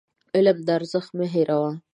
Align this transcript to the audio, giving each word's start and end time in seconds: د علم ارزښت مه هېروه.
د 0.03 0.03
علم 0.37 0.57
ارزښت 0.77 1.11
مه 1.17 1.25
هېروه. 1.33 1.71